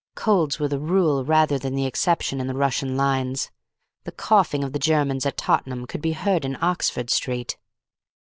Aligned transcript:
Colds 0.15 0.57
were 0.59 0.67
the 0.67 0.79
rule 0.79 1.23
rather 1.23 1.59
than 1.59 1.75
the 1.75 1.85
exception 1.85 2.41
in 2.41 2.47
the 2.47 2.55
Russian 2.55 2.97
lines. 2.97 3.51
The 4.03 4.11
coughing 4.11 4.63
of 4.63 4.73
the 4.73 4.79
Germans 4.79 5.27
at 5.27 5.37
Tottenham 5.37 5.85
could 5.85 6.01
be 6.01 6.13
heard 6.13 6.43
in 6.43 6.57
Oxford 6.59 7.11
Street. 7.11 7.55